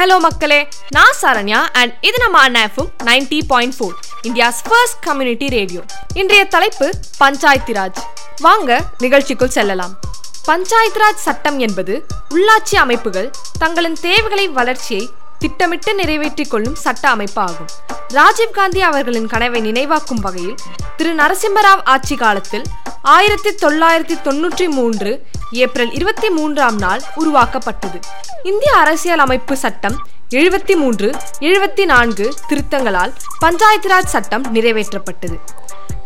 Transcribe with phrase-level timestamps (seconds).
[0.00, 5.82] Hello மக்களே நான் Saranya and இது நம்ம அண்ணாஃபும் ninety point four India's first community radio
[6.14, 8.00] இன்றைய தலைப்பு பஞ்சாயத்து ராஜ்
[8.40, 9.98] வாங்க நிகழ்ச்சிக்குள் செல்லலாம்.
[10.46, 17.70] பஞ்சாயத்து ராஜ் சட்டம் என்பது உள்ளாட்சி அமைப்புகள் தங்களின் தேவைகளை வளர்ச்சியை திட்டமிட்டு நிறைவேற்றிக் கொள்ளும் சட்ட அமைப்பு ஆகும்
[18.14, 20.54] ராஜீவ்காந்தி அவர்களின் கனவை நினைவாக்கும் வகையில்
[20.96, 22.66] திரு நரசிம்மராவ் ஆட்சி காலத்தில்
[23.02, 27.98] ஆயிரத்தி தொள்ளாயிரத்தி தொன்னூற்றி மூன்று ஏப்ரல் இருபத்தி மூன்றாம் நாள் உருவாக்கப்பட்டது.
[28.42, 29.96] இந்திய அரசியல் அமைப்பு சட்டம்
[30.30, 35.38] எழுபத்தி மூன்று எழுபத்தி நான்கு திருத்தங்களால் பஞ்சாயத்து ராஜ் சட்டம் நிறைவேற்றப்பட்டது.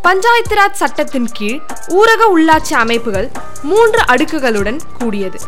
[0.02, 3.30] பஞ்சாயத்து ராஜ் சட்டத்தின் கீழ் ஊரக உள்ளாட்சி அமைப்புகள்
[3.62, 5.40] மூன்று அடுக்குகளுடன் கூடியது.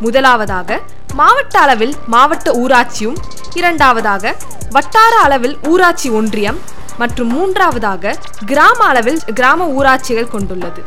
[0.00, 0.80] முதலாவதாக
[1.14, 3.16] மாவட்ட அளவில் மாவட்ட ஊராட்சியும்
[3.54, 4.36] இரண்டாவதாக
[4.70, 6.60] வட்டார அளவில் ஊராட்சி ஒன்றியம்
[6.98, 10.82] மற்றும் மூன்றாவதாக கிராம அளவில் கிராம ஊராட்சிகள் கொண்டுள்ளது.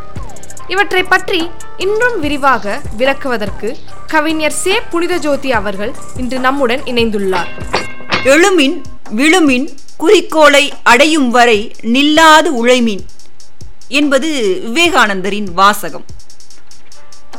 [0.68, 4.82] இவற்றை பற்றி இன்னும் விரிவாக விளக்குவதற்கு கவிஞர் சே.
[4.82, 7.48] புனித ஜோதி அவர்கள் இன்று நம்முடன் இணைந்துள்ளார்.
[8.24, 8.82] எழுமின்
[9.16, 13.06] விழுமின் குறிக்கோளை அடையும் வரை நில்லாது உழைமின்
[13.88, 16.06] என்பது விவேகானந்தரின் வாசகம்.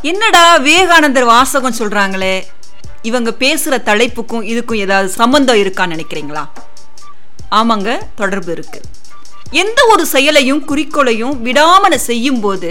[0.03, 2.43] என்னடா விவேகானந்தர் வாசகம் சொல்றாங்களே?
[3.03, 6.45] இவங்க பேசுற தலைப்புக்கும் இதுக்கும் ஏதாவது சம்பந்தம் இருக்கான்னு நினைக்கிறீங்களா?
[7.59, 8.81] ஆமாங்க தொடர்பு இருக்கு.
[9.63, 12.71] எந்த ஒரு செயலையும் குறிக்கோளையும் விடாமல் செய்யும் போது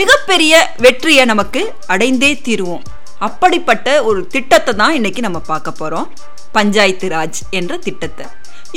[0.00, 0.54] மிகப்பெரிய
[0.84, 2.84] வெற்றியை நமக்கு அடைந்தே தீருவோம்.
[3.26, 6.08] அப்படிப்பட்ட ஒரு திட்டத்தை தான் இன்னைக்கு நம்ம பார்க்க போறோம்.
[6.52, 8.26] பஞ்சாயத்து ராஜ் என்ற திட்டத்தை.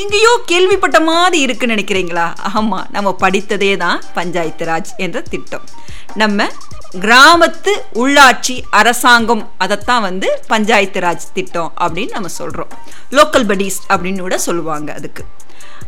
[0.01, 2.27] இங்கேயோ கேள்விப்பட்ட மாதிரி இருக்குன்னு நினைக்கிறீங்களா?
[2.57, 5.65] ஆமாம் நம்ம படித்ததே தான் பஞ்சாயத்து ராஜ் என்ற திட்டம்.
[6.21, 6.47] நம்ம
[7.05, 12.73] கிராமத்து உள்ளாட்சி அரசாங்கம் அதைத்தான் வந்து பஞ்சாயத்து ராஜ் திட்டம் அப்படின்னு நம்ம சொல்கிறோம்
[13.17, 15.23] லோக்கல் படிஸ் அப்படின்னு கூட சொல்லுவாங்க அதுக்கு.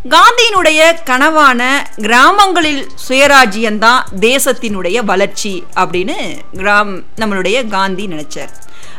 [0.10, 1.62] காந்தியினுடைய கனவான
[1.96, 6.16] கிராமங்களில் சுயராஜ்யம்தான் தேசத்தினுடைய வளர்ச்சி அப்படின்னு
[6.54, 8.52] கிராம் நம்மளுடைய காந்தி நினைச்சார்.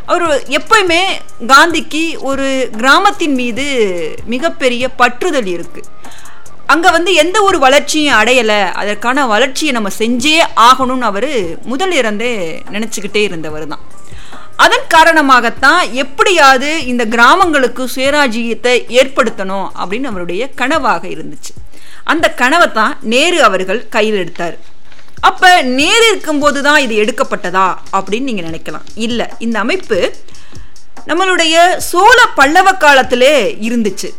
[0.06, 1.02] அவர் எப்பயுமே
[1.46, 3.66] காந்திக்கு ஒரு கிராமத்தின் மீது
[4.24, 5.82] மிகப்பெரிய பற்றுதல் இருக்கு.
[6.66, 8.72] அங்கே வந்து எந்த ஒரு வளர்ச்சியும் அடையலை.
[8.72, 13.92] அதற்கான வளர்ச்சியை நம்ம செஞ்சே ஆகணும்னு அவர் முதல் இருந்தே நினச்சிக்கிட்டே இருந்தவர் தான்
[14.62, 21.52] அதன் காரணமாகத்தான் எப்படியாவது இந்த கிராமங்களுக்கு சுயராஜ்யத்தை ஏற்படுத்தணும் அப்படின்னு அவருடைய கனவாக இருந்துச்சு.
[22.12, 24.56] அந்த கனவை தான் நேரு அவர்கள் கையில் எடுத்தார்.
[25.28, 27.66] அப்போ நேரு இருக்கும்போது தான் இது எடுக்கப்பட்டதா
[27.96, 28.86] அப்படின்னு நீங்கள் நினைக்கலாம்.
[29.06, 29.98] இல்லை இந்த அமைப்பு
[31.10, 31.54] நம்மளுடைய
[31.90, 33.34] சோழ பல்லவ காலத்திலே
[33.68, 34.10] இருந்துச்சு.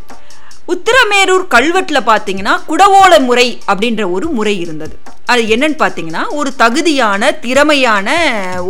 [0.72, 4.96] உத்திரமேரூர் கல்வெட்டில் பார்த்தீங்கன்னா குடவோல முறை அப்படின்ற ஒரு முறை இருந்தது.
[5.32, 8.08] அது என்னன்னு பார்த்தீங்கன்னா ஒரு தகுதியான திறமையான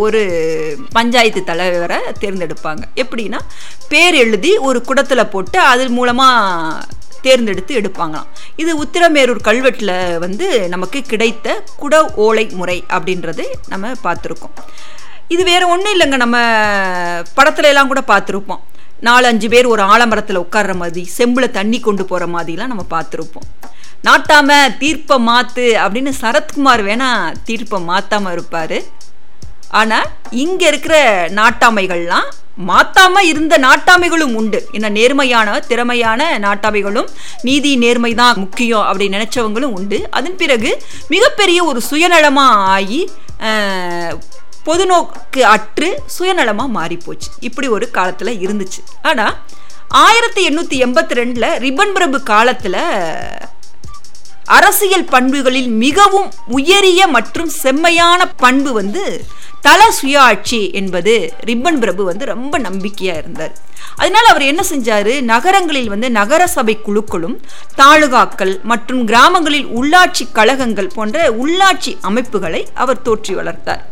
[0.04, 0.20] ஒரு
[0.96, 2.82] பஞ்சாயத்து தலைவரை தேர்ந்தெடுப்பாங்க.
[3.02, 3.40] எப்படின்னா
[3.92, 6.84] பேர் எழுதி ஒரு குடத்தில் போட்டு அது மூலமாக
[7.26, 8.30] தேர்ந்தெடுத்து எடுப்பாங்களாம்.
[8.62, 11.94] இது உத்திரமேரூர் கல்வெட்டில் வந்து நமக்கு கிடைத்த குட
[12.26, 14.56] ஓலை முறை அப்படின்றது நம்ம பார்த்துருக்கோம்.
[15.34, 16.38] இது வேறு ஒன்றும் இல்லைங்க நம்ம
[17.38, 18.62] படத்துல எல்லாம் கூட பார்த்துருப்போம்.
[19.08, 23.48] நாலஞ்சு பேர் ஒரு ஆலமரத்தில் உட்கார்ற மாதிரி செம்பில் தண்ணி கொண்டு போகிற மாதிரிலாம் நம்ம பார்த்துருப்போம்.
[24.06, 24.48] நாட்டாம
[24.80, 28.78] தீர்ப்பை மாற்று அப்படின்னு சரத்குமார் வேணால் தீர்ப்பை மாற்றாமல் இருப்பார்.
[29.80, 30.10] ஆனால்
[30.42, 30.96] இங்கே இருக்கிற
[31.38, 32.28] நாட்டாமைகள்லாம்
[32.68, 34.58] மாத்தாம இருந்த நாட்டாமைகளும் உண்டு.
[34.76, 37.08] என்ன நேர்மையான திறமையான நாட்டாமைகளும்
[37.48, 39.98] நீதி நேர்மை தான் முக்கியம் அப்படின்னு நினைச்சவங்களும் உண்டு.
[40.18, 40.70] அதன் பிறகு
[41.14, 43.00] மிகப்பெரிய ஒரு சுயநலமாக ஆகி
[44.66, 47.28] பொதுநோக்கு அற்று சுயநலமாக மாறிப்போச்சு.
[47.48, 48.80] இப்படி ஒரு காலத்தில் இருந்துச்சு.
[49.02, 49.34] ஆனால்
[49.88, 52.80] ஆயிரத்தி எண்ணூற்றி எண்பத்தி ரெண்டில் ரிப்பன் பிரபு காலத்தில்
[54.56, 59.04] அரசியல் பண்புகளில் மிகவும் உயரிய மற்றும் செம்மையான பண்பு வந்து
[59.60, 61.14] தல சுயாட்சி என்பது
[61.48, 63.54] ரிப்பன் பிரபு வந்து ரொம்ப நம்பிக்கையாக இருந்தார்.
[63.96, 65.12] அதனால் அவர் என்ன செஞ்சார்?
[65.32, 67.36] நகரங்களில் வந்து நகர சபை குழுக்களும்
[67.80, 73.84] தாலுகாக்கள் மற்றும் கிராமங்களில் உள்ளாட்சி கழகங்கள் போன்ற உள்ளாட்சி அமைப்புகளை அவர் தோற்றி வளர்த்தார்.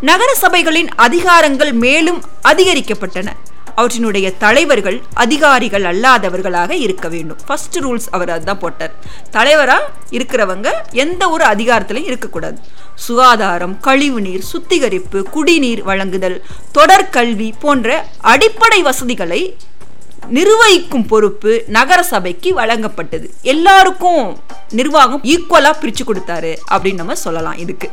[0.00, 3.28] நகர சபைகளின் அதிகாரங்கள் மேலும் அதிகரிக்கப்பட்டன.
[3.76, 7.36] அவற்றினுடைய தலைவர்கள் அதிகாரிகள் அல்லாதவர்களாக இருக்க வேண்டும்.
[7.46, 8.92] ஃபர்ஸ்ட் ரூல்ஸ் அவர் அதுதான் போட்டார்.
[9.30, 12.58] தலைவராக இருக்கிறவங்க எந்த ஒரு அதிகாரத்திலையும் இருக்கக்கூடாது.
[12.94, 16.44] சுகாதாரம் கழிவுநீர் சுத்திகரிப்பு குடிநீர் வழங்குதல்
[16.74, 19.56] தொடர்கல்வி போன்ற அடிப்படை வசதிகளை
[20.36, 23.26] நிர்வகிக்கும் பொறுப்பு நகர சபைக்கு வழங்கப்பட்டது.
[23.42, 24.24] எல்லாருக்கும்
[24.78, 27.88] நிர்வாகம் ஈக்குவலா பிரிச்சு கொடுத்தாரு அப்படின்னு நம்ம சொல்லலாம் இதுக்கு.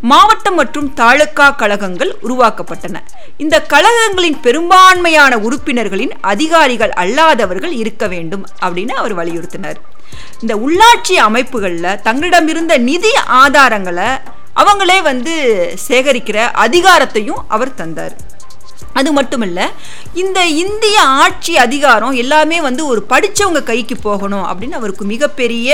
[0.00, 3.02] மாவட்டம் மற்றும் தாலுக்கா கழகங்கள் உருவாக்கப்பட்டன.
[3.36, 9.80] இந்த கழகங்களின் பெரும்பான்மையான உறுப்பினர்களின் அதிகாரிகள் அல்லாதவர்கள் இருக்க வேண்டும் அப்படின்னு அவர் வலியுறுத்தினார்.
[10.40, 14.10] இந்த உள்ளாட்சி அமைப்புகளில் தங்களிடமிருந்த நிதி ஆதாரங்களை
[14.62, 15.34] அவங்களே வந்து
[15.88, 18.14] சேகரிக்கிற அதிகாரத்தையும் அவர் தந்தார்.
[19.00, 19.60] அது மட்டுமல்ல
[20.22, 25.70] இந்த இந்திய ஆட்சி அதிகாரம் எல்லாமே வந்து ஒரு படித்தவங்க கைக்கு போகணும் அப்படின்னு அவருக்கு மிகப்பெரிய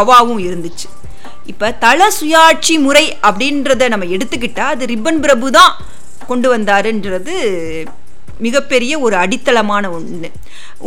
[0.00, 0.88] அவாவும் இருந்துச்சு.
[1.52, 5.72] இப்போ தல சுயாட்சி முறை அப்படின்றத நம்ம எடுத்துக்கிட்டால் அது ரிப்பன் பிரபு தான்
[6.30, 7.36] கொண்டு வந்தாருன்றது
[8.46, 10.28] மிகப்பெரிய ஒரு அடித்தளமான ஒன்று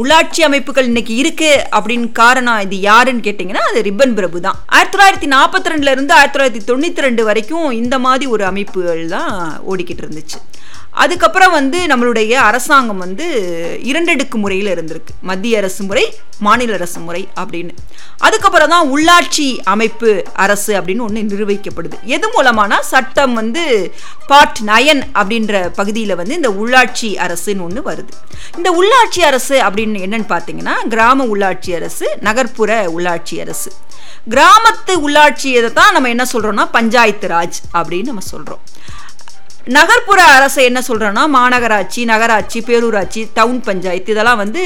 [0.01, 4.59] உள்ளாட்சி அமைப்புகள் இன்னைக்கு இருக்கு அப்படின்னு காரணம் இது யாருன்னு கேட்டிங்கன்னா அது ரிப்பன் பிரபு தான்.
[4.75, 9.33] ஆயிரத்தி தொள்ளாயிரத்தி நாற்பத்தி ரெண்டுல இருந்து ஆயிரத்தி தொள்ளாயிரத்தி தொண்ணூற்றி ரெண்டு வரைக்கும் இந்த மாதிரி ஒரு அமைப்புகள் தான்
[9.71, 10.39] ஓடிக்கிட்டு இருந்துச்சு.
[10.91, 13.25] அதுக்கப்புறம் வந்து நம்மளுடைய அரசாங்கம் வந்து
[13.83, 15.13] இரண்டடுக்கு முறையில் இருந்திருக்கு.
[15.21, 17.69] மத்திய அரசு முறை மாநில அரசு முறை அப்படின்னு.
[18.17, 21.97] அதுக்கப்புறம் தான் உள்ளாட்சி அமைப்பு அரசு அப்படின்னு ஒன்று நிர்வகிக்கப்படுது.
[22.03, 23.93] எது மூலமானா சட்டம் வந்து
[24.27, 28.13] பார்ட் நயன் அப்படின்ற பகுதியில் வந்து இந்த உள்ளாட்சி அரசுன்னு ஒன்று வருது.
[28.57, 33.71] இந்த உள்ளாட்சி அரசு அப்படின்னு என்னன்னு பார்த்தீங்கன்னா கிராம உள்ளாட்சி அரசு நகர்ப்புற உள்ளாட்சி அரசு.
[34.29, 38.59] கிராமத்து உள்ளாட்சியை தான் நம்ம என்ன சொல்கிறோம்னா பஞ்சாயத்து ராஜ் அப்படின்னு நம்ம சொல்கிறோம்
[39.75, 44.61] நகர்ப்புற அரசு என்ன சொல்கிறோன்னா மாநகராட்சி நகராட்சி பேரூராட்சி டவுன் பஞ்சாயத்து இதெல்லாம் வந்து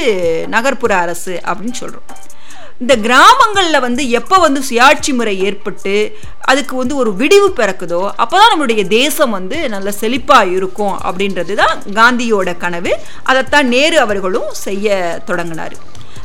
[0.54, 2.06] நகர்ப்புற அரசு அப்படின்னு சொல்கிறோம்
[2.82, 5.92] இந்த கிராமங்களில் வந்து எப்போ வந்து சுயாட்சி முறை ஏற்பட்டு
[6.50, 11.76] அதுக்கு வந்து ஒரு விடிவு பிறக்குதோ அப்போ தான் நம்மளுடைய தேசம் வந்து நல்ல செழிப்பாக இருக்கும் அப்படின்றது தான்
[11.98, 12.92] காந்தியோட கனவு.
[13.30, 14.96] அதைத்தான் நேரு அவர்களும் செய்ய
[15.30, 15.76] தொடங்கினார்.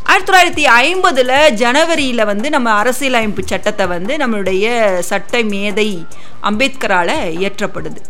[0.09, 4.65] ஆயிரத்தி தொள்ளாயிரத்தி ஐம்பதில் ஜனவரியில் வந்து நம்ம அரசியலமைப்பு சட்டத்தை வந்து நம்மளுடைய
[5.11, 5.89] சட்ட மேதை
[6.49, 8.01] அம்பேத்கரால் இயற்றப்படுது.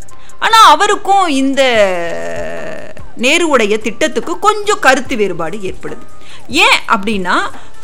[0.46, 1.62] ஆனால் அவருக்கும் இந்த
[3.26, 6.06] நேருவுடைய திட்டத்துக்கு கொஞ்சம் கருத்து வேறுபாடு ஏற்படுது.
[6.66, 7.36] ஏன் அப்படின்னா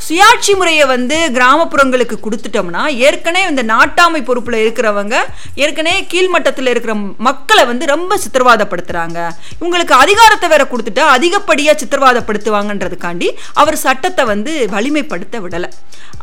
[0.06, 5.16] சுயாட்சி முறையை வந்து கிராமப்புறங்களுக்கு கொடுத்துட்டோம்னா ஏற்கனவே இந்த நாட்டாமை பொறுப்பில் இருக்கிறவங்க
[5.64, 6.94] ஏற்கனவே கீழ்மட்டத்தில் இருக்கிற
[7.28, 9.20] மக்களை வந்து ரொம்ப சித்திரவாதப்படுத்துகிறாங்க
[9.60, 13.30] இவங்களுக்கு அதிகாரத்தை வேற கொடுத்துட்டா அதிகப்படியாக சித்திரவாதப்படுத்துவாங்கன்றதுக்காண்டி
[13.62, 15.70] அவர் சட்டத்தை வந்து வலிமைப்படுத்த விடலை.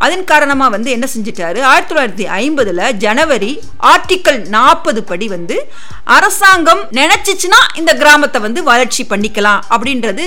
[0.05, 1.59] அதன் காரணமாக வந்து என்ன செஞ்சிட்டாரு?
[1.71, 3.53] ஆயிரத்தி தொள்ளாயிரத்தி ஐம்பதில் ஜனவரி
[3.93, 5.56] ஆர்டிக்கல் நாற்பது படி வந்து
[6.17, 10.25] அரசாங்கம் நினச்சிச்சுன்னா இந்த கிராமத்தை வந்து வளர்ச்சி பண்ணிக்கலாம் அப்படின்றது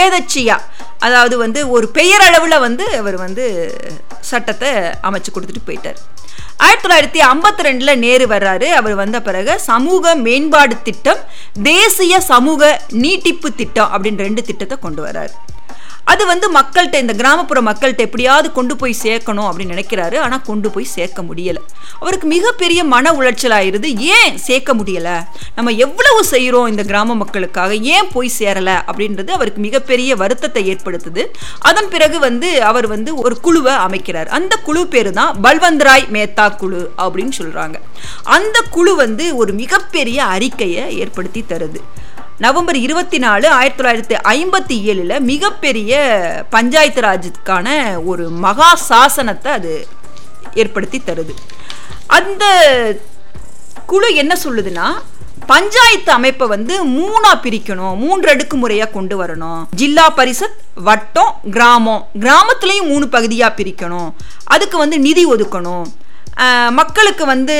[0.00, 0.56] ஏதச்சியா
[1.06, 3.44] அதாவது வந்து ஒரு பெயரளவில் வந்து அவர் வந்து
[4.30, 4.70] சட்டத்தை
[5.08, 5.98] அமைச்சு கொடுத்துட்டு போயிட்டார்.
[6.64, 8.68] ஆயிரத்தி தொள்ளாயிரத்தி ஐம்பத்தி ரெண்டில் நேரு வர்றாரு.
[8.80, 11.18] அவர் வந்த பிறகு சமூக மேம்பாடு திட்டம்
[11.62, 15.32] தேசிய சமூக நீட்டிப்பு திட்டம் அப்படின்னு ரெண்டு திட்டத்தை கொண்டு வர்றாரு.
[16.12, 20.16] அது வந்து மக்கள்கிட்ட இந்த கிராமப்புற மக்கள்கிட்ட எப்படியாவது கொண்டு போய் சேர்க்கணும் அப்படின்னு நினைக்கிறாரு.
[20.24, 21.62] ஆனால் கொண்டு போய் சேர்க்க முடியலை.
[22.00, 25.16] அவருக்கு மிகப்பெரிய மன உளைச்சல் ஆயிருது ஏன் சேர்க்க முடியலை?
[25.54, 27.74] நம்ம எவ்வளவு செய்கிறோம் இந்த கிராம மக்களுக்காக?
[27.74, 28.76] ஏன் போய் சேரலை?
[28.90, 31.24] அப்படின்றது அவருக்கு மிகப்பெரிய வருத்தத்தை ஏற்படுத்துது.
[31.58, 34.26] அதன் பிறகு வந்து அவர் வந்து ஒரு குழுவை அமைக்கிறார்.
[34.38, 37.76] அந்த குழு பேரு தான் பல்வந்த்ராய் மேத்தா குழு அப்படின்னு சொல்கிறாங்க
[38.22, 41.80] அந்த குழு வந்து ஒரு மிகப்பெரிய அறிக்கையை ஏற்படுத்தி தருது.
[42.38, 45.92] நவம்பர் இருபத்தி நாலு ஆயிரத்தி தொள்ளாயிரத்தி ஐம்பத்தி ஏழில் மிகப்பெரிய
[46.50, 47.68] பஞ்சாயத்து ராஜுக்கான
[48.04, 49.88] ஒரு மகா சாசனத்தை அது
[50.54, 51.34] ஏற்படுத்தி தருது.
[52.06, 52.44] அந்த
[53.86, 54.86] குழு என்ன சொல்லுதுன்னா
[55.46, 59.64] பஞ்சாயத்து அமைப்பை வந்து மூணா பிரிக்கணும் மூன்று அடுக்கு முறையா கொண்டு வரணும்.
[59.70, 62.06] ஜில்லா பரிஷத் வட்டம் கிராமம்.
[62.20, 64.12] கிராமத்துலேயும் மூணு பகுதியா பிரிக்கணும்.
[64.44, 65.84] அதுக்கு வந்து நிதி ஒதுக்கணும்.
[66.78, 67.56] மக்களுக்கு வந்து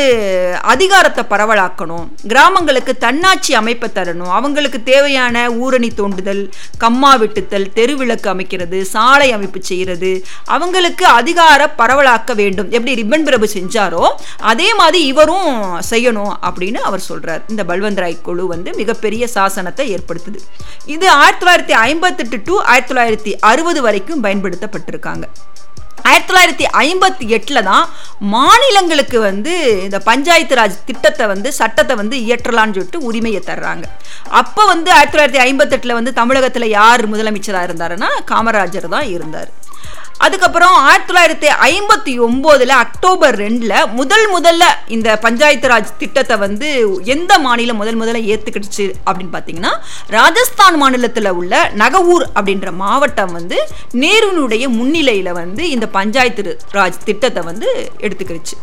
[0.73, 2.07] அதிகாரத்தை பரவலாக்கணும்.
[2.31, 4.33] கிராமங்களுக்கு தன்னாட்சி அமைப்பை தரணும்.
[4.39, 6.43] அவங்களுக்கு தேவையான ஊரணி தோண்டுதல்
[6.85, 10.11] கம்மா வெட்டுத்தல் தெருவிளக்கு அமைக்கிறது சாலை அமைப்பு செய்கிறது
[10.57, 12.71] அவங்களுக்கு அதிகார பரவலாக்க வேண்டும்.
[12.71, 14.05] எப்படி ரிப்பன் பிரபு செஞ்சாரோ
[14.53, 15.51] அதே மாதிரி இவரும்
[15.93, 20.41] செய்யணும் அப்படின்னு அவர் சொல்கிறார் இந்த பல்வந்தராய் குழு வந்து மிகப்பெரிய சாசனத்தை ஏற்படுத்துது.
[20.95, 25.27] இது ஆயிரத்தி தொள்ளாயிரத்தி ஐம்பத்தெட்டு டு ஆயிரத்தி தொள்ளாயிரத்தி அறுபது வரைக்கும் பயன்படுத்தப்பட்டிருக்காங்க.
[26.09, 27.85] ஆயிரத்தி தொள்ளாயிரத்தி ஐம்பத்தி எட்டில் தான்
[28.35, 29.55] மாநிலங்களுக்கு வந்து
[29.87, 33.85] இந்த பஞ்சாயத்து ராஜ் திட்டத்தை வந்து சட்டத்தை வந்து இயற்றலான்னு சொல்லிட்டு உரிமையை தர்றாங்க.
[34.41, 39.51] அப்போ வந்து ஆயிரத்தி தொள்ளாயிரத்தி ஐம்பத்தெட்டில் வந்து தமிழகத்தில் யார் முதலமைச்சராக இருந்தாருன்னா காமராஜர் தான் இருந்தார்.
[40.19, 46.69] அதுக்கப்புறம் ஆயிரத்தி தொள்ளாயிரத்தி ஐம்பத்தி ஒம்போதில் அக்டோபர் ரெண்டில் முதல் முதல்ல இந்த பஞ்சாயத்து ராஜ் திட்டத்தை வந்து
[47.05, 49.73] எந்த மாநிலம் முதல் முதல்ல ஏற்றுக்கிடுச்சு அப்படின்னு பார்த்தீங்கன்னா
[50.09, 53.59] ராஜஸ்தான் மாநிலத்தில் உள்ள நகவூர் அப்படின்ற மாவட்டம் வந்து
[53.95, 57.69] நேருனுடைய முன்னிலையில் வந்து இந்த பஞ்சாயத்து ராஜ் திட்டத்தை வந்து
[58.01, 58.57] எடுத்துக்கிடுச்சு.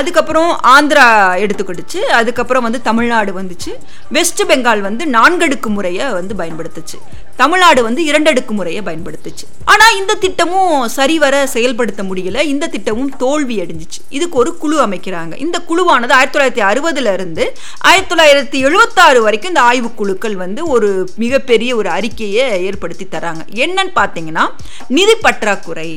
[0.00, 1.06] அதுக்கப்புறம் ஆந்திரா
[1.44, 2.00] எடுத்துக்கிடுச்சு.
[2.20, 3.72] அதுக்கப்புறம் வந்து தமிழ்நாடு வந்துச்சு.
[4.08, 6.98] வெஸ்ட் பெங்கால் வந்து நான்கடுக்கு முறையை வந்து பயன்படுத்துச்சு.
[7.36, 9.46] தமிழ்நாடு வந்து இரண்டடுக்கு முறையை பயன்படுத்துச்சு.
[9.64, 12.40] ஆனால் இந்த திட்டமும் சரிவர செயல்படுத்த முடியல.
[12.52, 14.00] இந்த திட்டமும் தோல்வி அடைஞ்சிச்சு.
[14.08, 15.34] இதுக்கு ஒரு குழு அமைக்கிறாங்க.
[15.46, 17.46] இந்த குழுவானது ஆயிரத்தி தொள்ளாயிரத்தி அறுபதுல இருந்து
[17.78, 23.44] ஆயிரத்தி தொள்ளாயிரத்தி எழுபத்தாறு வரைக்கும் இந்த ஆய்வு குழுக்கள் வந்து ஒரு மிகப்பெரிய ஒரு அறிக்கையை ஏற்படுத்தி தராங்க.
[23.64, 24.46] என்னன்னு பார்த்தீங்கன்னா
[24.88, 25.90] நிதி பற்றாக்குறை.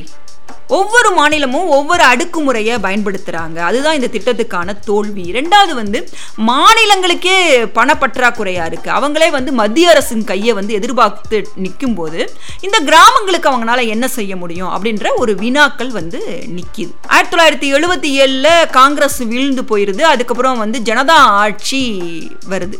[0.75, 5.25] ஒவ்வொரு மாநிலமும் ஒவ்வொரு அடுக்குமுறையை பயன்படுத்துகிறாங்க அதுதான் இந்த திட்டத்துக்கான தோல்வி.
[5.37, 5.99] ரெண்டாவது வந்து
[6.49, 7.35] மாநிலங்களுக்கே
[7.77, 12.19] பணப்பற்றாக்குறையாக இருக்குது அவங்களே வந்து மத்திய அரசின் கையை வந்து எதிர்பார்த்து நிற்கும் போது
[12.61, 16.19] இந்த கிராமங்களுக்கு அவங்களால என்ன செய்ய முடியும் அப்படின்ற ஒரு வினாக்கள் வந்து
[16.57, 20.03] நிற்கிது ஆயிரத்தி தொள்ளாயிரத்தி எழுபத்தி ஏழில் காங்கிரஸ் வீழ்ந்து போயிருது.
[20.13, 21.81] அதுக்கப்புறம் வந்து ஜனதா ஆட்சி
[22.49, 22.79] வருது.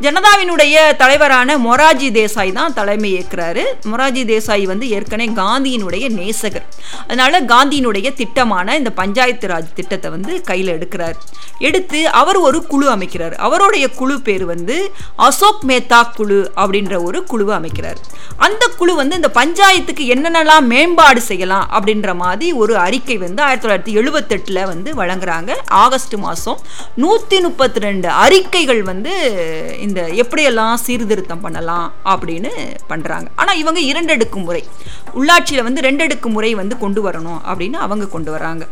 [0.00, 3.62] ஜனதாவினுடைய தலைவரான மொராஜி தேசாய் தான் தலைமை ஏற்கிறாரு.
[3.84, 6.64] மொராஜி தேசாய் வந்து ஏற்கனவே காந்தியினுடைய நேசகர்.
[7.02, 11.14] அதனால காந்தியினுடைய திட்டமான இந்த பஞ்சாயத்து ராஜ் திட்டத்தை வந்து கையில் எடுக்கிறார்.
[11.58, 13.34] எடுத்து அவர் ஒரு குழு அமைக்கிறார்.
[13.34, 18.00] அவருடைய குழு பேர் வந்து அசோக் மேத்தா குழு அப்படின்ற ஒரு குழுவை அமைக்கிறார்.
[18.36, 23.98] அந்த குழு வந்து இந்த பஞ்சாயத்துக்கு என்னென்னலாம் மேம்பாடு செய்யலாம் அப்படின்ற மாதிரி ஒரு அறிக்கை வந்து ஆயிரத்தி தொள்ளாயிரத்தி
[24.02, 25.50] எழுபத்தெட்டில் வந்து வழங்குறாங்க.
[25.66, 26.58] ஆகஸ்ட் மாதம்
[26.94, 29.12] நூற்றி முப்பத்தி ரெண்டு அறிக்கைகள் வந்து
[29.86, 32.50] இந்த எப்படியெல்லாம் சீர்திருத்தம் பண்ணலாம் அப்படின்னு
[32.90, 34.62] பண்ணுறாங்க ஆனால் இவங்க இரண்டடுக்கு முறை.
[35.18, 38.64] உள்ளாட்சியில் வந்து ரெண்டடுக்கு முறை வந்து கொண்டு வரணும் அப்படின்னு அவங்க கொண்டு வராங்க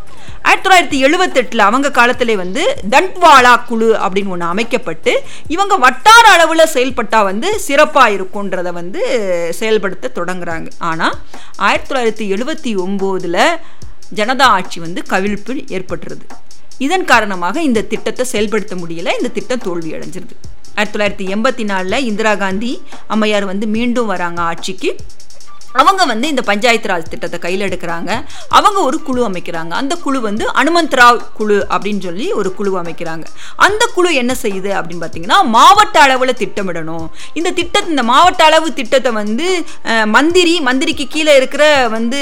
[0.48, 2.62] ஆயிரத்தி தொள்ளாயிரத்தி எழுபத்தெட்டில் அவங்க காலத்திலே வந்து
[2.94, 5.14] தண்ட்வாலா குழு அப்படின்னு ஒன்று அமைக்கப்பட்டு
[5.54, 9.00] இவங்க வட்டார அளவில் செயல்பட்டால் வந்து சிறப்பாக இருக்குன்றதை வந்து
[9.60, 10.68] செயல்படுத்த தொடங்குறாங்க.
[10.90, 11.16] ஆனால்
[11.68, 13.42] ஆயிரத்தி தொள்ளாயிரத்தி எழுபத்தி ஒம்போதில்
[14.18, 16.24] ஜனதா ஆட்சி வந்து கவிழ்ப்பு ஏற்பட்டுருது.
[16.86, 20.36] இதன் காரணமாக இந்த திட்டத்தை செயல்படுத்த முடியல இந்த திட்டம் தோல்வி அடைஞ்சிருது
[20.80, 22.70] ஆயிரத்தி தொள்ளாயிரத்தி எண்பத்தி நாலில் இந்திரா காந்தி
[23.14, 24.90] அம்மையார் வந்து மீண்டும் வராங்க ஆட்சிக்கு.
[25.80, 28.10] அவங்க வந்து இந்த பஞ்சாயத்து ராஜ் திட்டத்தை கையில் எடுக்கிறாங்க.
[28.58, 29.72] அவங்க ஒரு குழு அமைக்கிறாங்க.
[29.82, 33.26] அந்த குழு வந்து அனுமந்த் ராவ் குழு அப்படின்னு சொல்லி ஒரு குழு அமைக்கிறாங்க.
[33.66, 37.06] அந்த குழு என்ன செய்யுது அப்படின்னு பார்த்தீங்கன்னா மாவட்ட அளவில் திட்டமிடணும்.
[37.40, 39.46] இந்த திட்டத்தை இந்த மாவட்ட அளவு திட்டத்தை வந்து
[40.16, 41.64] மந்திரி மந்திரிக்கு கீழே இருக்கிற
[41.96, 42.20] வந்து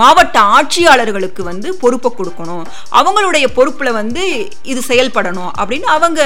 [0.00, 2.64] மாவட்ட ஆட்சியாளர்களுக்கு வந்து பொறுப்பை கொடுக்கணும்.
[2.98, 4.22] அவங்களுடைய பொறுப்பில் வந்து
[4.72, 6.20] இது செயல்படணும் அப்படின்னு அவங்க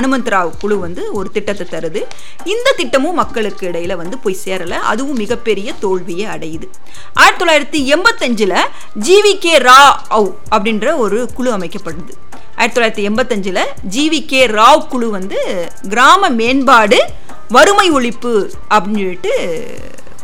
[0.00, 2.00] அனுமந்த் ராவ் குழு வந்து ஒரு திட்டத்தை தருது.
[2.54, 4.78] இந்த திட்டமும் மக்களுக்கு இடையில் வந்து போய் சேரலை.
[4.92, 6.66] அதுவும் மிகப்பெரிய தோல்வியை அடையுது.
[7.22, 8.54] ஆயிரத்தி தொள்ளாயிரத்தி எண்பத்தஞ்சில்
[9.06, 9.80] ஜிவி கே ரா
[10.18, 12.12] அவ் அப்படின்ற ஒரு குழு அமைக்கப்படுது.
[12.58, 13.60] ஆயிரத்தி தொள்ளாயிரத்தி எண்பத்தஞ்சில்
[13.94, 15.38] ஜிவி கே ராவ் குழு வந்து
[15.92, 17.00] கிராம மேம்பாடு
[17.56, 18.32] வறுமை ஒழிப்பு
[18.74, 19.34] அப்படின்னு சொல்லிட்டு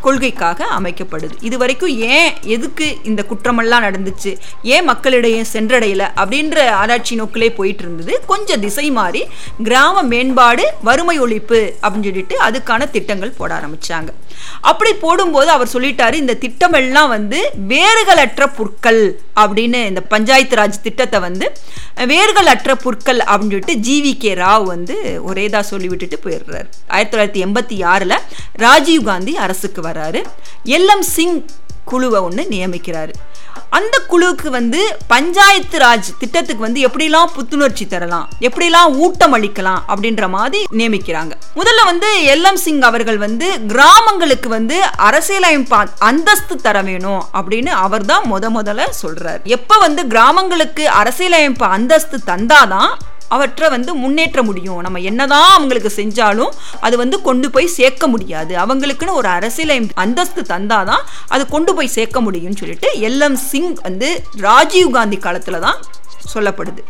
[0.07, 1.35] கொள்கைக்காக அமைக்கப்படுது.
[1.49, 4.33] இது வரைக்கும் ஏன் எதுக்கு இந்த குற்றமெல்லாம் நடந்துச்சு
[4.75, 9.23] ஏன் மக்களிடையே சென்றடையலை அப்படின்ற ஆராய்ச்சி நோக்கிலே போயிட்டு இருந்தது கொஞ்சம் திசை மாறி
[9.69, 14.13] கிராம மேம்பாடு வறுமை ஒழிப்பு அப்படின்னு சொல்லிட்டு அதுக்கான திட்டங்கள் போட ஆரம்பித்தாங்க
[14.61, 21.53] அப்படி போடும்போது அவர் சொல்லிட்டாரு இந்த திட்டமெல்லாம் வந்து வேர்களற்ற புற்கள் அப்படின்னு இந்த பஞ்சாயத்து ராஜ் திட்டத்தை வந்து
[21.97, 26.69] வேர்களற்ற புற்கள் அப்படின்னு சொல்லிட்டு ஜிவி கே ராவ் வந்து ஒரேதா சொல்லி விட்டுட்டு போயிடுறாரு.
[26.89, 28.19] ஆயிரத்தி தொள்ளாயிரத்தி எண்பத்தி ஆறில்
[28.53, 30.23] ராஜீவ் காந்தி அரசுக்கு வராரு.
[30.65, 31.47] எல்எம் சிங்
[31.85, 33.15] குழுவை ஒன்று நியமிக்கிறாரு.
[33.71, 40.65] அந்த குழுவுக்கு வந்து பஞ்சாயத்து ராஜ் திட்டத்துக்கு வந்து எப்படிலாம் புத்துணர்ச்சி தரலாம் எப்படிலாம் ஊட்டம் அளிக்கலாம் அப்படின்ற மாதிரி
[40.71, 41.33] நியமிக்கிறாங்க.
[41.57, 48.29] முதல்ல வந்து எல்எம் சிங் அவர்கள் வந்து கிராமங்களுக்கு வந்து அரசியலமைப்பு அந்தஸ்து தர வேணும் அப்படின்னு அவர் தான்
[48.33, 49.43] முத முதல்ல சொல்றாரு.
[49.43, 52.93] எப்ப வந்து கிராமங்களுக்கு அரசியலமைப்பு அந்தஸ்து தந்தாதான்
[53.35, 54.81] அவற்றை வந்து முன்னேற்ற முடியும்.
[54.87, 56.53] நம்ம என்னதான் அவங்களுக்கு செஞ்சாலும்
[56.87, 58.55] அது வந்து கொண்டு போய் சேர்க்க முடியாது.
[58.65, 64.11] அவங்களுக்குன்னு ஒரு அரசியலை அந்தஸ்து தந்தாதான் அது கொண்டு போய் சேர்க்க முடியும்னு சொல்லிட்டு எல்எம் சிங் வந்து
[64.47, 65.81] ராஜீவ் காந்தி காலத்துல தான்
[66.35, 66.83] சொல்லப்படுது.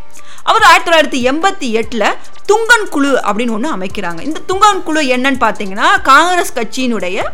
[0.51, 2.09] அவர் ஆயிரத்தி தொள்ளாயிரத்தி எண்பத்தி எட்டில்
[2.51, 4.21] துங்கன் குழு அப்படின்னு ஒன்று அமைக்கிறாங்க.
[4.29, 7.27] இந்த துங்கன் குழு என்னன்னு பார்த்தீங்கன்னா காங்கிரஸ் கட்சியினுடைய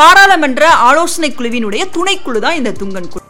[0.00, 3.24] பாராளுமன்ற ஆலோசனை குழுவினுடைய துணைக்குழு தான் இந்த துங்கன் குழு.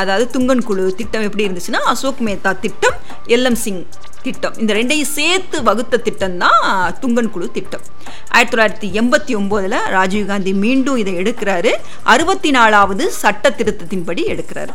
[0.00, 2.98] அதாவது துங்கன் குழு திட்டம் எப்படி இருந்துச்சுன்னா அசோக் மேத்தா திட்டம்
[3.36, 3.82] எல்எம் சிங்
[4.22, 4.54] திட்டம்.
[4.62, 6.62] இந்த ரெண்டையும் சேர்த்து வகுத்த திட்டம் தான்
[7.02, 7.84] துங்கன் குழு திட்டம்.
[8.34, 11.72] ஆயிரத்தி தொள்ளாயிரத்தி எண்பத்தி ஒம்போதில் ராஜீவ்காந்தி மீண்டும் இதை எடுக்கிறாரு.
[12.12, 14.72] அறுபத்தி நாலாவது சட்ட திருத்தத்தின்படி எடுக்கிறாரு.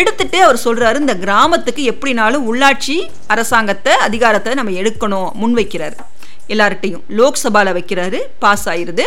[0.00, 2.96] எடுத்துட்டு அவர் சொல்றாரு இந்த கிராமத்துக்கு எப்படினாலும் உள்ளாட்சி
[3.34, 5.96] அரசாங்கத்தை அதிகாரத்தை நம்ம எடுக்கணும் முன்வைக்கிறார்.
[6.54, 9.06] எல்லார்ட்டையும் லோக்சபாவில் வைக்கிறாரு பாஸ் ஆயிடுது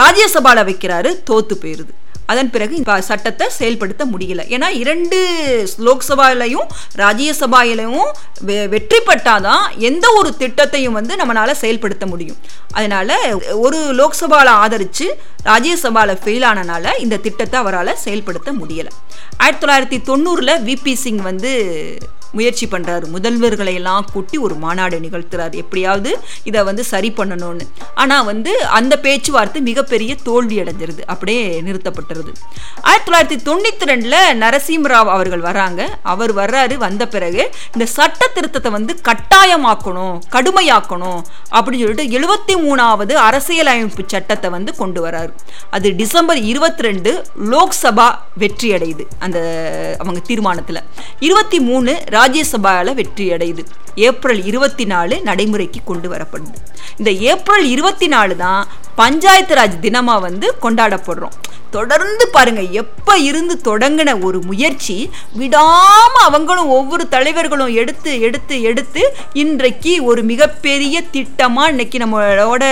[0.00, 1.92] ராஜ்யசபாவில் வைக்கிறாரு தோத்து போயிடுது
[2.26, 4.42] அதன் பிறகு சட்டத்தை செயல்படுத்த முடியல.
[4.48, 5.18] ஏன்னா இரண்டு
[5.78, 6.66] லோக்சபாலையும்
[6.96, 8.10] ராஜ்யசபாலையும்
[8.46, 12.36] வெ- வெற்றி பட்டாதான் எந்த ஒரு திட்டத்தையும் வந்து நம்மளால செயல்படுத்த முடியும்.
[12.70, 15.08] அதனால ஒரு லோக்சபால ஆதரிச்சு
[15.44, 18.86] ராஜ்யசபால ஃபெயில் ஆனனால இந்த திட்டத்தை அவரால் செயல்படுத்த முடியல.
[19.36, 21.52] ஆயிரத்தி தொள்ளாயிரத்தி தொண்ணூறுல விபி சிங் வந்து
[22.38, 23.06] முயற்சி பண்றாரு.
[23.16, 25.56] முதல்வர்களை எல்லாம் கூட்டி ஒரு மாநாடு நிகழ்த்துறாரு.
[25.62, 26.10] எப்படியாவது
[26.50, 27.66] இதை வந்து சரி பண்ணணும்னு.
[28.02, 31.02] ஆனா வந்து அந்த பேச்சுவார்த்தை மிகப்பெரிய தோல்வி அடைஞ்சிருது.
[31.14, 32.32] அப்படியே நிறுத்தப்பட்டுருது.
[32.80, 35.80] ஆயிரத்தி தொள்ளாயிரத்தி தொண்ணூத்தி ரெண்டுல நரசிம்மராவ் அவர்கள் வராங்க.
[36.14, 41.20] அவர் வர்றாரு வந்த பிறகு இந்த சட்ட திருத்தத்தை வந்து கட்டாயமாக்கணும் கடுமையாக்கணும்
[41.56, 45.32] அப்படின்னு சொல்லிட்டு எழுபத்தி மூணாவது அரசியலமைப்பு சட்டத்தை வந்து கொண்டு வராரு.
[45.76, 47.10] அது டிசம்பர் இருபத்தி ரெண்டு
[47.52, 48.08] லோக்சபா
[48.42, 49.38] வெற்றி அடையுது அந்த
[50.02, 50.78] அவங்க தீர்மானத்துல.
[51.26, 51.92] இருபத்தி மூணு
[52.24, 53.62] ராஜ்யசபாவில் வெற்றி அடையுது
[53.94, 56.58] ஏப்ரல் இருபத்தி நாலு நடைமுறைக்கு கொண்டு வரப்படுது.
[56.98, 61.36] இந்த ஏப்ரல் இருபத்தி நாலு தான் பஞ்சாயத்து ராஜ் தினமாக வந்து கொண்டாடப்படுறோம்.
[61.70, 70.04] தொடர்ந்து பாருங்க எப்போ இருந்து தொடங்கின ஒரு முயற்சி விடாமல் அவங்களும் ஒவ்வொரு தலைவர்களும் எடுத்து எடுத்து எடுத்து இன்றைக்கு
[70.04, 72.64] ஒரு மிகப்பெரிய திட்டமாக இன்னைக்கு நம்மளோட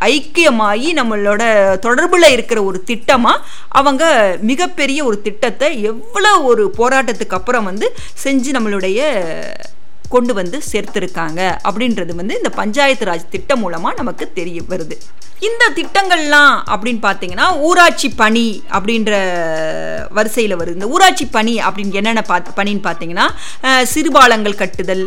[0.00, 1.42] ஐக்கியமாகி நம்மளோட
[1.86, 4.04] தொடர்பில் இருக்கிற ஒரு திட்டமாக அவங்க
[4.40, 7.92] மிகப்பெரிய ஒரு திட்டத்தை எவ்வளோ ஒரு போராட்டத்துக்கு அப்புறம் வந்து
[8.24, 9.00] செஞ்சு நம்மளுடைய
[10.14, 14.96] கொண்டு வந்து சேர்த்திருக்காங்க அப்படின்றது வந்து இந்த பஞ்சாயத்து ராஜ் திட்டம் மூலமாக நமக்கு தெரிய வருது.
[15.46, 18.44] இந்த திட்டங்கள்லாம் அப்படின்னு பார்த்தீங்கன்னா ஊராட்சி பணி
[18.76, 19.12] அப்படின்ற
[20.16, 20.76] வரிசையில் வருது.
[20.78, 23.26] இந்த ஊராட்சி பணி அப்படின்னு என்னென்ன பார்த்து பணின்னு பார்த்தீங்கன்னா
[23.92, 25.02] சிறுபாலங்கள் கட்டுதல்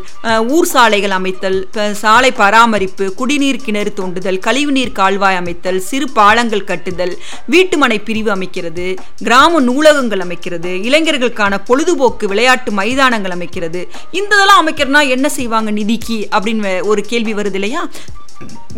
[0.56, 1.58] ஊர் சாலைகள் அமைத்தல்
[2.02, 7.14] சாலை பராமரிப்பு குடிநீர் கிணறு தோண்டுதல் கழிவுநீர் கால்வாய் அமைத்தல் சிறு பாலங்கள் கட்டுதல்
[7.56, 8.88] வீட்டுமனை பிரிவு அமைக்கிறது
[9.28, 13.84] கிராம நூலகங்கள் அமைக்கிறது இளைஞர்களுக்கான பொழுதுபோக்கு விளையாட்டு மைதானங்கள் அமைக்கிறது.
[14.20, 16.28] இந்த இதெல்லாம் அமைக்கிறதுனா என்ன செய்வாங்க நிதிக்கு?
[16.32, 17.90] அப்படின்னு ஒரு கேள்வி வருது இல்லையா?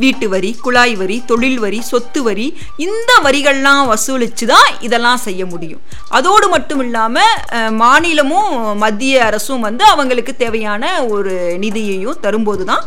[0.03, 2.45] வீட்டு வரி குழாய் வரி தொழில் வரி சொத்து வரி
[2.85, 5.81] இந்த வரிகள்லாம் வசூலித்து தான் இதெல்லாம் செய்ய முடியும்.
[6.17, 8.51] அதோடு மட்டும் இல்லாமல் மாநிலமும்
[8.83, 10.83] மத்திய அரசும் வந்து அவங்களுக்கு தேவையான
[11.15, 12.83] ஒரு நிதியையும் தரும்போது தான்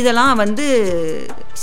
[0.00, 0.66] இதெல்லாம் வந்து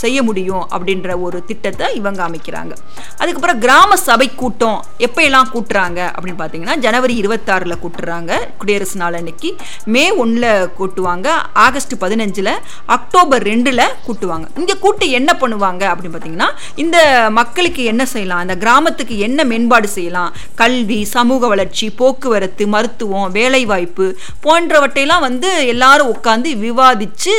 [0.01, 2.73] செய்ய முடியும் அப்படின்ற ஒரு திட்டத்தை இவங்க அமைக்கிறாங்க.
[3.21, 9.51] அதுக்கப்புறம் கிராம சபை கூட்டம் எப்பயெல்லாம் கூட்டுறாங்க அப்படின்னு பார்த்தீங்கன்னா ஜனவரி இருபத்தாறில் கூட்டுறாங்க குடியரசு நாள் அன்னைக்கு.
[9.95, 11.27] மே ஒன்றில் கூட்டுவாங்க
[11.65, 12.53] ஆகஸ்ட் பதினஞ்சில்
[12.97, 14.47] அக்டோபர் ரெண்டில் கூட்டுவாங்க.
[14.61, 16.49] இங்கே கூட்டு என்ன பண்ணுவாங்க அப்படின்னு பார்த்தீங்கன்னா
[16.83, 16.97] இந்த
[17.39, 24.07] மக்களுக்கு என்ன செய்யலாம் இந்த கிராமத்துக்கு என்ன மேம்பாடு செய்யலாம் கல்வி சமூக வளர்ச்சி போக்குவரத்து மருத்துவம் வேலைவாய்ப்பு
[24.45, 27.33] போன்றவற்றையெல்லாம் வந்து எல்லாரும் உட்காந்து விவாதித்து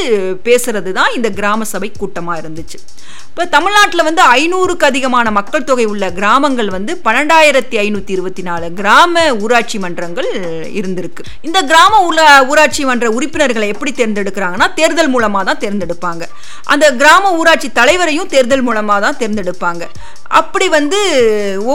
[0.48, 2.80] பேசுகிறது தான் இந்த கிராம சபை கூட்டமாக இருந்துச்சு.
[3.34, 9.24] இப்போ தமிழ்நாட்டில் வந்து ஐநூறுக்கு அதிகமான மக்கள் தொகை உள்ள கிராமங்கள் வந்து பன்னெண்டாயிரத்தி ஐநூற்றி இருபத்தி நாலு கிராம
[9.44, 10.28] ஊராட்சி மன்றங்கள்
[10.80, 11.22] இருந்திருக்கு.
[11.46, 16.28] இந்த கிராம உள்ள ஊராட்சி மன்ற உறுப்பினர்களை எப்படி தேர்ந்தெடுக்கிறாங்கன்னா தேர்தல் மூலமாக தான் தேர்ந்தெடுப்பாங்க.
[16.74, 19.82] அந்த கிராம ஊராட்சி தலைவரையும் தேர்தல் மூலமாக தான் தேர்ந்தெடுப்பாங்க.
[20.42, 21.00] அப்படி வந்து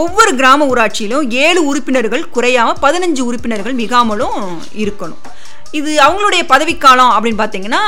[0.00, 4.40] ஒவ்வொரு கிராம ஊராட்சியிலும் ஏழு உறுப்பினர்கள் குறையாமல் பதினஞ்சு உறுப்பினர்கள் மிகாமலும்
[4.84, 5.22] இருக்கணும்.
[5.80, 7.84] இது அவங்களுடைய பதவிக்காலம் அப்படின்னு பார்த்தீங்கன்னா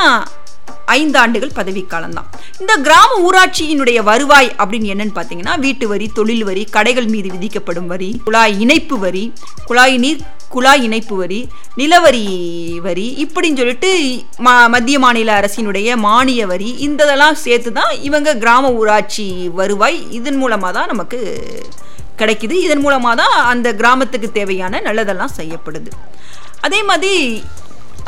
[0.98, 2.28] ஐந்து ஆண்டுகள் பதவிக்காலம் தான்
[2.62, 8.10] இந்த கிராம ஊராட்சியினுடைய வருவாய் அப்படின்னு என்னன்னு பார்த்தீங்கன்னா வீட்டு வரி தொழில் வரி கடைகள் மீது விதிக்கப்படும் வரி
[8.28, 9.24] குழாய் இணைப்பு வரி
[9.70, 10.22] குழாய் நீர்
[10.54, 11.38] குழாய் இணைப்பு வரி
[11.80, 12.26] நிலவரி
[12.86, 13.90] வரி இப்படின்னு சொல்லிட்டு
[14.46, 19.26] மா மத்திய மாநில அரசினுடைய மானிய வரி இந்த இதெல்லாம் சேர்த்து தான் இவங்க கிராம ஊராட்சி
[19.60, 19.96] வருவாய்.
[20.18, 21.20] இதன் மூலமாக தான் நமக்கு
[22.20, 22.54] கிடைக்குது.
[22.66, 25.90] இதன் மூலமாக தான் அந்த கிராமத்துக்கு தேவையான நல்லதெல்லாம் செய்யப்படுது.
[26.66, 27.14] அதே மாதிரி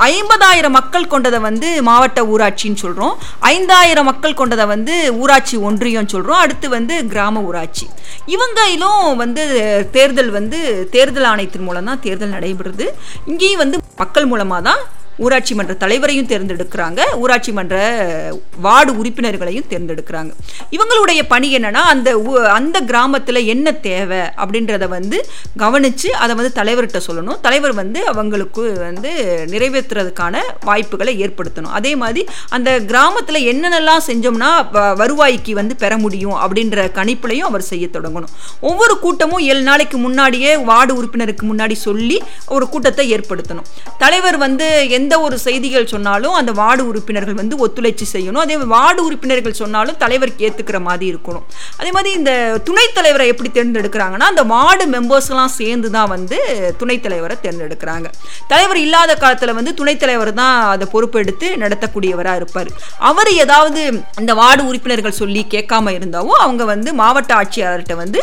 [0.09, 6.69] ஐம்பதாயிரம் மக்கள் கொண்டதை வந்து மாவட்ட ஊராட்சின்னு சொல்கிறோம் ஐந்தாயிரம் மக்கள் கொண்டதை வந்து ஊராட்சி ஒன்றியம் சொல்கிறோம் அடுத்து
[6.69, 7.87] வந்து கிராம ஊராட்சி.
[8.35, 9.45] இவங்களும் வந்து
[9.97, 10.59] தேர்தல் வந்து
[10.97, 12.87] தேர்தல் ஆணையத்தின் மூலம் தான் தேர்தல் நடைபெறுது.
[13.27, 14.83] இங்கேயும் வந்து மக்கள் மூலமாக தான்
[15.17, 17.01] ஊராட்சி மன்ற தலைவரையும் தேர்ந்தெடுக்கிறாங்க.
[17.17, 18.03] ஊராட்சி மன்ற
[18.61, 20.33] வார்டு உறுப்பினர்களையும் தேர்ந்தெடுக்கிறாங்க.
[20.71, 27.01] இவங்களுடைய பணி என்னன்னா அந்த ஊ- அந்த கிராமத்தில் என்ன தேவை அப்படின்றத வந்து கவனித்து அதை வந்து தலைவர்கிட்ட
[27.07, 27.41] சொல்லணும்.
[27.41, 31.71] தலைவர் வந்து அவங்களுக்கு வந்து நிறைவேற்றுறதுக்கான வாய்ப்புகளை ஏற்படுத்தணும்.
[31.71, 37.87] அதே மாதிரி அந்த கிராமத்தில் என்னென்னலாம் செஞ்சோம்னா வ- வருவாய்க்கு வந்து பெற முடியும் அப்படின்ற கணிப்புலையும் அவர் செய்ய
[37.87, 38.29] தொடங்கணும்.
[38.61, 43.65] ஒவ்வொரு கூட்டமும் ஏழு நாளைக்கு முன்னாடியே வார்டு உறுப்பினருக்கு முன்னாடி சொல்லி ஒரு கூட்டத்தை ஏற்படுத்தணும்.
[43.99, 48.43] தலைவர் வந்து எந்த எந்த ஒரு செய்திகள் சொன்னாலும் அந்த வார்டு உறுப்பினர்கள் வந்து ஒத்துழைச்சி செய்யணும்.
[48.45, 51.45] அதே மாதிரி வார்டு உறுப்பினர்கள் சொன்னாலும் தலைவருக்கு ஏற்றுக்கிற மாதிரி இருக்கணும்.
[51.81, 52.33] அதே மாதிரி இந்த
[52.69, 56.37] துணைத் தலைவரை எப்படி தேர்ந்தெடுக்கிறாங்கன்னா அந்த வார்டு மெம்பர்ஸ்லாம் சேர்ந்து தான் வந்து
[56.81, 58.07] துணைத் தலைவரை தேர்ந்தெடுக்கிறாங்க.
[58.53, 62.71] தலைவர் இல்லாத காலத்தில் வந்து துணைத் தலைவர் தான் அதை பொறுப்பெடுத்து நடத்தக்கூடியவராக இருப்பார்.
[63.11, 63.81] அவர் ஏதாவது
[64.23, 68.21] இந்த வார்டு உறுப்பினர்கள் சொல்லி கேட்காம இருந்தாவோ அவங்க வந்து மாவட்ட ஆட்சியாளர்கிட்ட வந்து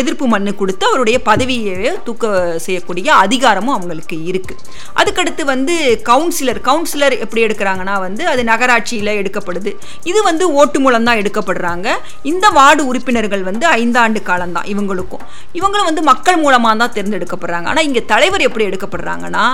[0.00, 2.34] எதிர்ப்பு மண்ணு கொடுத்து அவருடைய பதவியை தூக்க
[2.66, 4.60] செய்யக்கூடிய அதிகாரமும் அவங்களுக்கு இருக்குது
[5.00, 5.74] அதுக்கடுத்து வந்து
[6.10, 9.72] கவுன்சிலர் கவுன்சிலர் எப்படி எடுக்கிறாங்கன்னா வந்து அது நகராட்சியில் எடுக்கப்படுது.
[10.10, 11.88] இது வந்து ஓட்டு மூலம் தான் எடுக்கப்படுறாங்க.
[12.32, 15.24] இந்த வார்டு உறுப்பினர்கள் வந்து ஐந்தாண்டு காலம் தான் இவங்களுக்கும்.
[15.60, 17.68] இவங்களும் வந்து மக்கள் மூலமாக தான் தேர்ந்தெடுக்கப்படுறாங்க.
[17.72, 19.44] ஆனால் இங்கே தலைவர் எப்படி எடுக்கப்படுறாங்கன்னா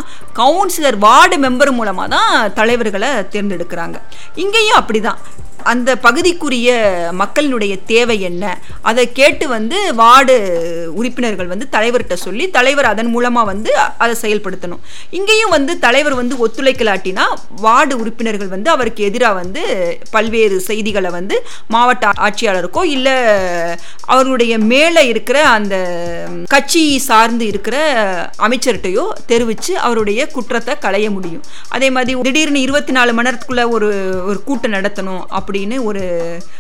[0.40, 3.99] கவுன்சிலர் வார்டு மெம்பர் மூலமாக தான் தலைவர்களை தேர்ந்தெடுக்கிறாங்க.
[4.44, 5.20] இங்கேயும் அப்படிதான்.
[5.73, 6.71] அந்த பகுதிக்குரிய
[7.21, 8.45] மக்களினுடைய தேவை என்ன?
[8.91, 10.35] அதை கேட்டு வந்து வார்டு
[11.01, 13.71] உறுப்பினர்கள் வந்து தலைவர்கிட்ட சொல்லி தலைவர் அதன் மூலமாக வந்து
[14.05, 14.83] அதை செயல்படுத்தணும்.
[15.19, 17.25] இங்கேயும் வந்து தலைவர் வந்து ஒத்துழைக்கலாட்டினா
[17.67, 19.63] வார்டு உறுப்பினர்கள் வந்து அவருக்கு எதிராக வந்து
[20.15, 21.39] பல்வேறு செய்திகளை வந்து
[21.75, 23.17] மாவட்ட ஆட்சியாளருக்கோ இல்லை
[24.15, 25.75] அவருடைய மேலே இருக்கிற அந்த
[26.55, 27.77] கட்சி சார்ந்து இருக்கிற
[28.47, 31.45] அமைச்சர்கிட்டையோ தெரிவித்து அவருடைய குற்றத்தை களைய முடியும்.
[31.77, 33.89] அதே மாதிரி திடீர்னு இருபத்தி நாலு மணி நேரத்துக்குள்ளே ஒரு
[34.31, 36.03] ஒரு கூட்டம் நடத்தணும் அப்படி அப்படின்னு ஒரு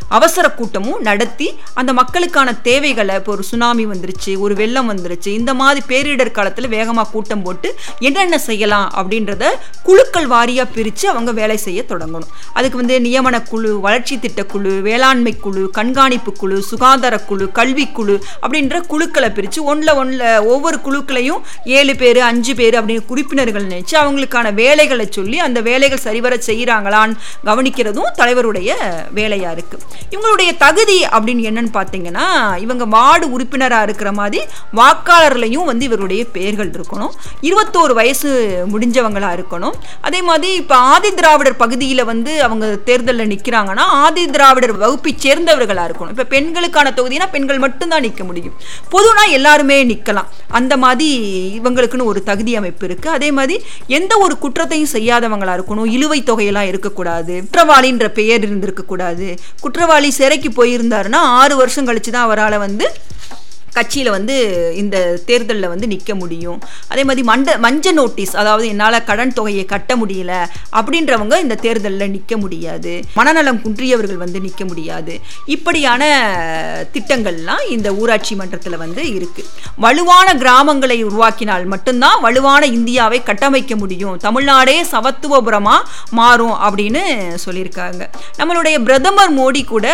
[0.08, 5.80] அவசர கூட்டமும் நடத்தி அந்த மக்களுக்கான தேவைகளை இப்போ ஒரு சுனாமி வந்துருச்சு ஒரு வெள்ளம் வந்துருச்சு இந்த மாதிரி
[5.88, 9.44] பேரிடர் காலத்தில் வேகமாக கூட்டம் போட்டு என்னென்ன செய்யலாம் அப்படின்றத
[9.82, 12.32] குழுக்கள் வாரியாக பிரித்து அவங்க வேலை செய்ய தொடங்கணும்.
[12.52, 19.30] அதுக்கு வந்து நியமன குழு வளர்ச்சி திட்டக்குழு வேளாண்மை குழு கண்காணிப்பு குழு சுகாதார குழு கல்விக்குழு அப்படின்ற குழுக்களை
[19.30, 21.42] பிரித்து ஒன்றில் ஒன்றில் ஒவ்வொரு குழுக்களையும்
[21.78, 28.12] ஏழு பேர் அஞ்சு பேர் அப்படின்னு உறுப்பினர்கள் நினைச்சு அவங்களுக்கான வேலைகளை சொல்லி அந்த வேலைகள் சரிவர செய்கிறாங்களான்னு கவனிக்கிறதும்
[28.16, 28.70] தலைவருடைய
[29.18, 29.78] வேலையா இருக்கு.
[30.14, 32.26] இவங்களுடைய தகுதி அப்படின்னு என்னன்னு பார்த்தீங்கன்னா
[32.64, 34.40] இவங்க வார்டு உறுப்பினராக இருக்கிற மாதிரி
[34.80, 37.12] வாக்காளர்லையும் வந்து இவருடைய பெயர்கள் இருக்கணும்.
[37.48, 38.30] இருபத்தோரு வயசு
[38.72, 39.76] முடிஞ்சவங்களா இருக்கணும்.
[40.00, 46.14] அதே மாதிரி இப்போ ஆதி திராவிடர் பகுதியில் வந்து அவங்க தேர்தலில் நிற்கிறாங்கன்னா ஆதி திராவிடர் வகுப்பை சேர்ந்தவர்களா இருக்கணும்.
[46.14, 48.54] இப்போ பெண்களுக்கான தொகுதினா பெண்கள் மட்டும்தான் நிற்க முடியும்.
[48.94, 51.08] பொதுனா எல்லாருமே நிற்கலாம் அந்த மாதிரி
[51.62, 53.08] இவங்களுக்குன்னு ஒரு தகுதி அமைப்பு இருக்கு.
[53.10, 55.90] அதே மாதிரி எந்த ஒரு குற்றத்தையும் செய்யாதவங்களா இருக்கணும்.
[55.96, 57.34] இழுவை தொகையெல்லாம் இருக்கக்கூடாது.
[57.46, 59.28] குற்றவாளின்ற பெயர் இருந்து கூடாது
[59.60, 62.86] குற்றவாளி சிறைக்கு போயிருந்தாருன்னா ஆறு வருஷம் கழிச்சு தான் அவரால் வந்து
[63.78, 64.36] கட்சியில் வந்து
[64.82, 64.96] இந்த
[65.30, 66.58] தேர்தலில் வந்து நிற்க முடியும்.
[66.92, 70.32] அதே மாதிரி மண்ட மஞ்ச நோட்டீஸ் அதாவது என்னால் கடன் தொகையை கட்ட முடியல
[70.78, 72.92] அப்படின்றவங்க இந்த தேர்தலில் நிற்க முடியாது.
[73.18, 75.14] மனநலம் குன்றியவர்கள் வந்து நிற்க முடியாது.
[75.56, 76.02] இப்படியான
[76.94, 79.50] திட்டங்கள்லாம் இந்த ஊராட்சி மன்றத்தில் வந்து இருக்குது
[79.84, 84.16] வலுவான கிராமங்களை உருவாக்கினால் மட்டும்தான் வலுவான இந்தியாவை கட்டமைக்க முடியும்.
[84.26, 85.86] தமிழ்நாடே சமத்துவபுரமாக
[86.18, 87.02] மாறும் அப்படின்னு
[87.44, 88.02] சொல்லியிருக்காங்க.
[88.38, 89.86] நம்மளுடைய பிரதமர் மோடி கூட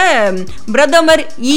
[0.74, 1.56] பிரதமர் இ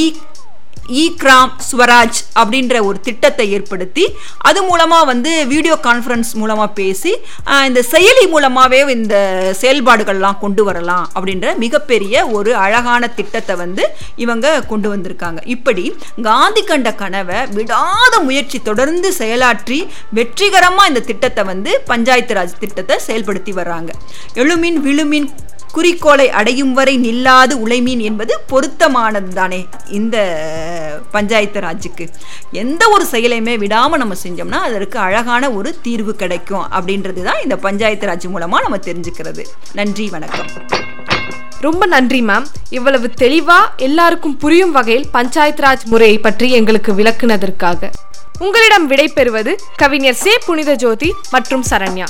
[1.02, 4.04] இ கிராம் ஸ்வராஜ் அப்படின்ற ஒரு திட்டத்தை ஏற்படுத்தி
[4.50, 7.12] அது மூலமாக வந்து வீடியோ கான்ஃபரன்ஸ் மூலமாக பேசி
[7.68, 9.16] இந்த செயலி மூலமாகவே இந்த
[9.62, 13.84] செயல்பாடுகள்லாம் கொண்டு வரலாம் அப்படின்ற மிகப்பெரிய ஒரு அழகான திட்டத்தை வந்து
[14.24, 15.40] இவங்க கொண்டு வந்திருக்காங்க.
[15.56, 15.86] இப்படி
[16.30, 19.80] காந்தி கண்ட கனவை விடாத முயற்சி தொடர்ந்து செயலாற்றி
[20.20, 23.92] வெற்றிகரமாக இந்த திட்டத்தை வந்து பஞ்சாயத்து ராஜ் திட்டத்தை செயல்படுத்தி வர்றாங்க.
[24.42, 25.30] எழுமின் விழுமின்
[25.76, 30.18] குறிக்கோளை அடையும் வரை நில்லாது உழைமீன் என்பது பொருத்தமானது தானே இந்த
[31.12, 32.06] பஞ்சாயத்து ராஜுக்கு.
[32.52, 38.08] எந்த ஒரு செயலையுமே விடாமல் நம்ம செஞ்சோம்னா அதற்கு அழகான ஒரு தீர்வு கிடைக்கும் அப்படின்றது தான் இந்த பஞ்சாயத்து
[38.08, 39.44] ராஜ் மூலமாக நம்ம தெரிஞ்சுக்கிறது.
[39.74, 40.48] நன்றி வணக்கம்.
[41.60, 47.92] ரொம்ப நன்றி மேம் இவ்வளவு தெளிவா எல்லாருக்கும் புரியும் வகையில் பஞ்சாயத் ராஜ் முறையை பற்றி எங்களுக்கு விளக்குனதற்காக.
[48.40, 50.38] உங்களிடம் விடை பெறுவது கவிஞர் சே.
[50.46, 52.06] புனித ஜோதி மற்றும் சரண்யா.